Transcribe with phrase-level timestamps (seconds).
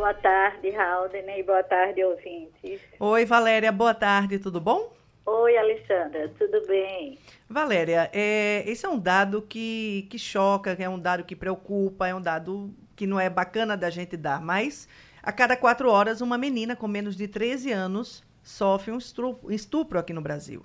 [0.00, 2.80] Boa tarde, Haldane, boa tarde, ouvintes.
[2.98, 4.90] Oi, Valéria, boa tarde, tudo bom?
[5.26, 7.18] Oi, Alexandra, tudo bem?
[7.46, 12.14] Valéria, é, esse é um dado que, que choca, é um dado que preocupa, é
[12.14, 14.88] um dado que não é bacana da gente dar, mas
[15.22, 18.96] a cada quatro horas uma menina com menos de 13 anos sofre um
[19.50, 20.64] estupro, aqui no Brasil.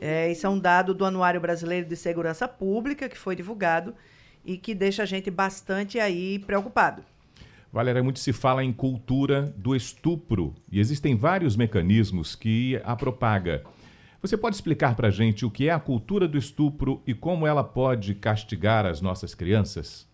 [0.00, 3.94] É, esse é um dado do Anuário Brasileiro de Segurança Pública que foi divulgado
[4.44, 7.13] e que deixa a gente bastante aí preocupado.
[7.74, 13.64] Valéria, muito se fala em cultura do estupro e existem vários mecanismos que a propaga.
[14.22, 17.48] Você pode explicar para a gente o que é a cultura do estupro e como
[17.48, 20.08] ela pode castigar as nossas crianças?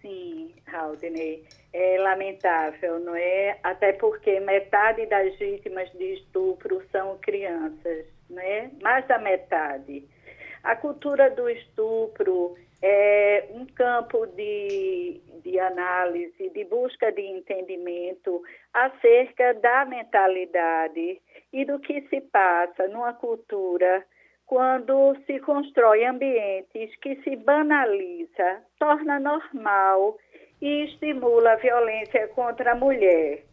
[0.00, 3.58] Sim, Haldane, é lamentável, não é?
[3.62, 8.70] Até porque metade das vítimas de estupro são crianças, né?
[8.82, 10.08] Mais da metade.
[10.64, 18.42] A cultura do estupro é um campo de, de análise, de busca de entendimento
[18.72, 21.20] acerca da mentalidade
[21.52, 24.04] e do que se passa numa cultura
[24.46, 30.18] quando se constrói ambientes que se banaliza, torna normal
[30.60, 33.44] e estimula a violência contra a mulher,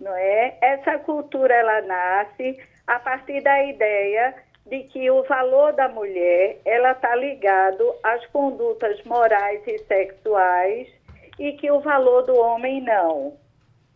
[0.00, 0.56] não é?
[0.60, 4.34] Essa cultura ela nasce a partir da ideia
[4.66, 10.97] de que o valor da mulher ela está ligado às condutas morais e sexuais
[11.38, 13.36] e que o valor do homem não,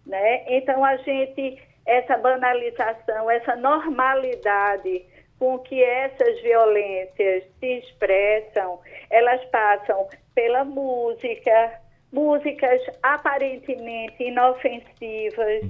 [0.07, 0.45] né?
[0.47, 5.05] Então a gente essa banalização, essa normalidade
[5.39, 8.79] com que essas violências se expressam,
[9.11, 11.81] elas passam pela música,
[12.13, 15.65] músicas aparentemente inofensivas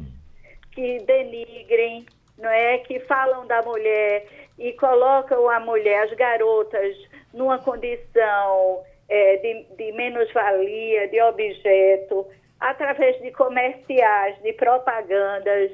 [0.72, 2.04] que denigrem,
[2.36, 4.26] não é, que falam da mulher
[4.58, 6.96] e colocam a mulher, as garotas,
[7.32, 12.26] numa condição é, de, de menos-valia, de objeto,
[12.58, 15.70] através de comerciais, de propagandas.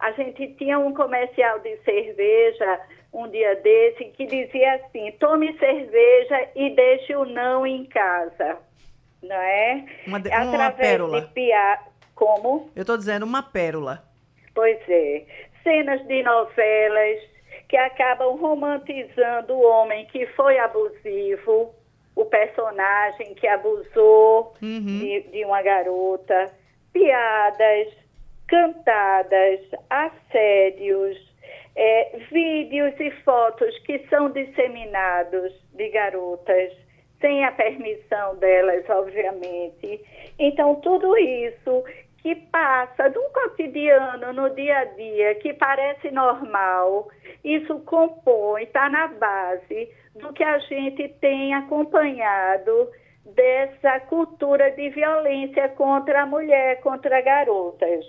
[0.00, 2.80] A gente tinha um comercial de cerveja
[3.12, 8.58] um dia desse que dizia assim: tome cerveja e deixe o não em casa.
[9.22, 9.84] Não é?
[10.06, 11.30] Uma, de, uma pérola.
[11.34, 11.78] Pia...
[12.14, 12.70] Como?
[12.76, 14.04] Eu estou dizendo uma pérola.
[14.54, 15.24] Pois é.
[15.62, 17.20] Cenas de novelas
[17.68, 21.74] que acabam romantizando o homem que foi abusivo,
[22.30, 24.98] personagem que abusou uhum.
[24.98, 26.46] de, de uma garota,
[26.92, 27.88] piadas,
[28.48, 31.16] cantadas, assédios,
[31.76, 36.72] é, vídeos e fotos que são disseminados de garotas
[37.20, 40.00] sem a permissão delas, obviamente.
[40.38, 41.84] Então, tudo isso
[42.22, 47.08] que passa de um cotidiano no dia a dia que parece normal,
[47.44, 52.90] isso compõe, está na base do que a gente tem acompanhado
[53.34, 58.04] dessa cultura de violência contra a mulher, contra garotas.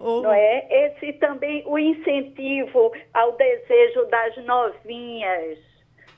[0.00, 0.22] Oh.
[0.22, 0.66] Não é?
[0.70, 5.58] Esse também o incentivo ao desejo das novinhas,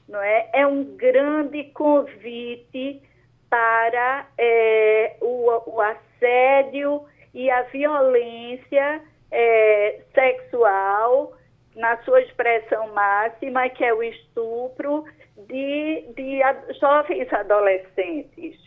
[0.09, 0.51] não é?
[0.53, 3.03] É um grande convite
[3.49, 11.33] para é, o, o assédio e a violência é, sexual
[11.77, 15.05] na sua expressão máxima, que é o estupro
[15.47, 16.41] de, de
[16.81, 18.59] jovens adolescentes.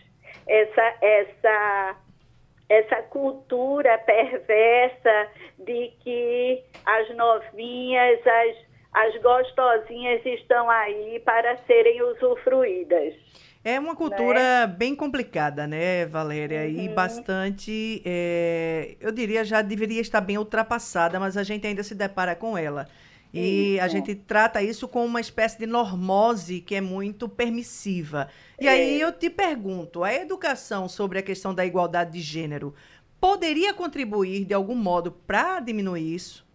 [0.48, 1.98] Essa, essa,
[2.70, 5.28] essa cultura perversa
[5.60, 13.14] de que as novinhas, as, as gostosinhas estão aí para serem usufruídas.
[13.66, 14.68] É uma cultura né?
[14.68, 16.64] bem complicada, né, Valéria?
[16.64, 16.84] Uhum.
[16.84, 21.96] E bastante, é, eu diria, já deveria estar bem ultrapassada, mas a gente ainda se
[21.96, 22.88] depara com ela.
[23.34, 23.84] E isso.
[23.84, 28.28] a gente trata isso com uma espécie de normose que é muito permissiva.
[28.60, 28.72] E é.
[28.72, 32.76] aí eu te pergunto, a educação sobre a questão da igualdade de gênero
[33.20, 36.46] poderia contribuir de algum modo para diminuir isso?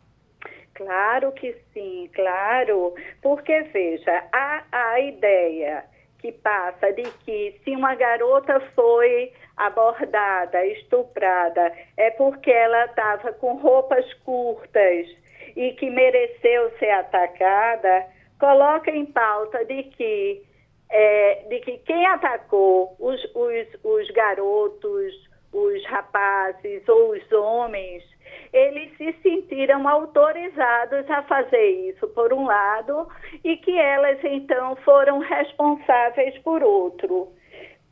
[0.79, 2.95] Claro que sim, claro.
[3.21, 5.85] Porque, veja, a, a ideia
[6.21, 13.55] que passa de que se uma garota foi abordada, estuprada, é porque ela estava com
[13.57, 15.09] roupas curtas
[15.57, 18.07] e que mereceu ser atacada,
[18.39, 20.43] coloca em pauta de que,
[20.91, 28.05] é, de que quem atacou os, os, os garotos, os rapazes ou os homens,
[28.53, 33.09] eles se sentiram autorizados a fazer isso, por um lado,
[33.45, 37.29] e que elas então foram responsáveis por outro.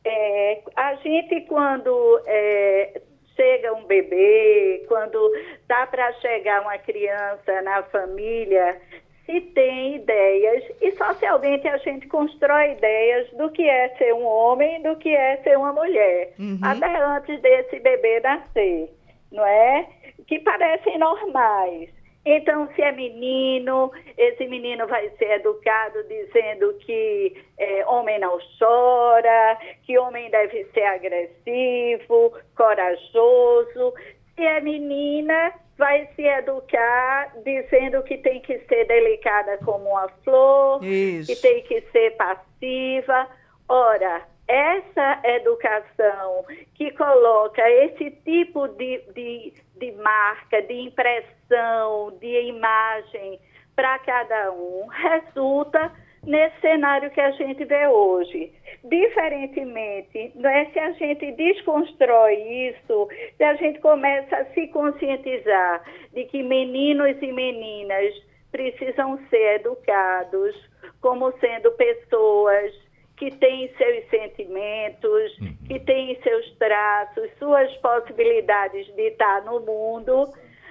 [0.05, 3.01] É, a gente, quando é,
[3.35, 5.19] chega um bebê, quando
[5.69, 8.81] dá para chegar uma criança na família,
[9.27, 14.81] se tem ideias, e socialmente a gente constrói ideias do que é ser um homem,
[14.83, 16.61] do que é ser uma mulher, uhum.
[16.63, 18.89] até antes desse bebê nascer.
[19.31, 19.89] Não é?
[20.27, 21.91] Que parecem normais.
[22.29, 29.57] Então, se é menino, esse menino vai ser educado dizendo que é, homem não chora,
[29.85, 33.95] que homem deve ser agressivo, corajoso.
[34.35, 40.85] Se é menina, vai se educar dizendo que tem que ser delicada como uma flor,
[40.85, 41.33] Isso.
[41.33, 43.29] que tem que ser passiva.
[43.69, 46.45] Ora, essa educação
[46.75, 53.41] que coloca esse tipo de, de, de marca, de impressão, de imagem
[53.75, 55.93] para cada um, resulta
[56.25, 58.53] nesse cenário que a gente vê hoje.
[58.85, 62.35] Diferentemente, não é se a gente desconstrói
[62.69, 65.83] isso, se a gente começa a se conscientizar
[66.13, 68.15] de que meninos e meninas
[68.51, 70.55] precisam ser educados
[71.01, 72.73] como sendo pessoas
[73.17, 75.57] que têm seus sentimentos, uhum.
[75.67, 80.31] que têm seus traços, suas possibilidades de estar no mundo,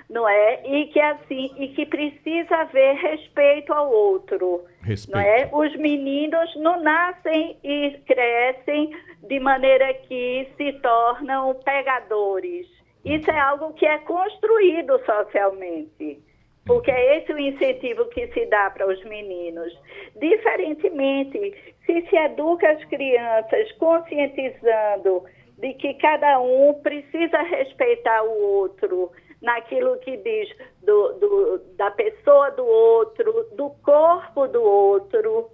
[0.10, 0.62] não é?
[0.66, 5.16] E que assim, e que precisa haver respeito ao outro, respeito.
[5.16, 5.50] não é?
[5.52, 8.92] Os meninos não nascem e crescem
[9.24, 12.68] de maneira que se tornam pegadores.
[13.04, 16.20] Isso é algo que é construído socialmente
[16.66, 19.72] porque é esse o incentivo que se dá para os meninos.
[20.16, 21.54] Diferentemente,
[21.86, 25.24] se se educa as crianças conscientizando
[25.60, 30.50] de que cada um precisa respeitar o outro, naquilo que diz
[30.82, 35.50] do, do, da pessoa do outro, do corpo do outro,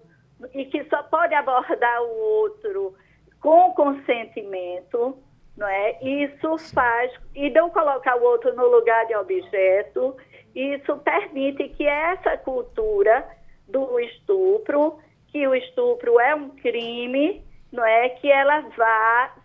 [0.54, 2.96] e que só pode abordar o outro
[3.40, 5.18] com consentimento,
[5.58, 6.00] não é?
[6.02, 10.16] Isso faz, e não colocar o outro no lugar de objeto,
[10.56, 13.26] isso permite que essa cultura
[13.68, 18.10] do estupro, que o estupro é um crime, não é?
[18.10, 19.36] Que ela vá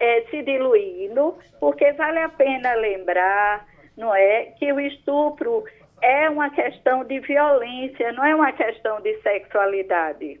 [0.00, 3.66] é, se diluindo, porque vale a pena lembrar,
[3.96, 5.64] não é, que o estupro
[6.02, 10.40] é uma questão de violência, não é uma questão de sexualidade.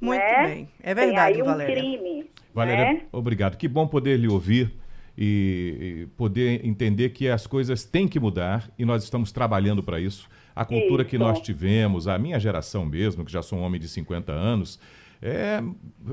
[0.00, 0.46] Muito é?
[0.46, 1.74] bem, é verdade, Tem aí um Valéria.
[1.76, 2.30] crime.
[2.52, 3.02] Valéria, né?
[3.12, 3.56] obrigado.
[3.56, 4.72] Que bom poder lhe ouvir
[5.20, 10.28] e, poder entender que as coisas têm que mudar e nós estamos trabalhando para isso.
[10.54, 11.10] A cultura isso.
[11.10, 14.78] que nós tivemos, a minha geração mesmo, que já sou um homem de 50 anos,
[15.20, 15.60] é,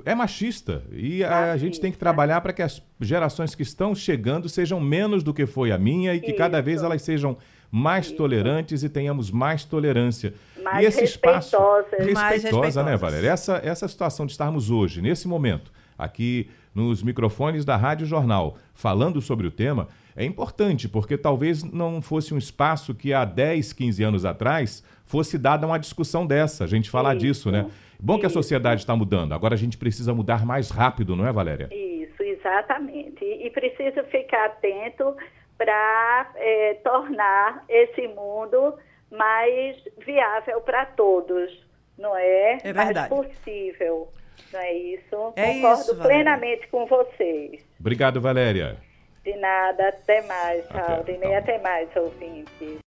[0.05, 0.81] é machista.
[0.91, 4.79] E a, a gente tem que trabalhar para que as gerações que estão chegando sejam
[4.79, 6.37] menos do que foi a minha e que isso.
[6.37, 7.37] cada vez elas sejam
[7.71, 8.15] mais Isso.
[8.15, 10.33] tolerantes e tenhamos mais tolerância.
[10.63, 13.29] Mais e esse espaço respeitosa, mais respeitosa, né, Valéria?
[13.29, 19.21] Essa essa situação de estarmos hoje nesse momento aqui nos microfones da Rádio Jornal, falando
[19.21, 24.03] sobre o tema, é importante, porque talvez não fosse um espaço que há 10, 15
[24.03, 27.25] anos atrás fosse dada uma discussão dessa, a gente falar Isso.
[27.25, 27.69] disso, né?
[27.99, 31.31] Bom que a sociedade está mudando, agora a gente precisa mudar mais rápido, não é,
[31.31, 31.69] Valéria?
[31.71, 33.23] Isso, exatamente.
[33.23, 35.15] E, precisa ficar atento
[35.57, 38.75] para é, tornar esse mundo
[39.09, 41.65] mais viável para todos,
[41.97, 42.57] não é?
[42.63, 43.09] É verdade.
[43.09, 44.09] Mais possível.
[44.51, 45.33] Não é isso?
[45.35, 47.61] É Concordo isso, plenamente com vocês.
[47.79, 48.77] Obrigado, Valéria.
[49.23, 51.01] De nada, até mais, Raul.
[51.01, 51.35] Até, então.
[51.35, 52.79] até mais, ouvintes.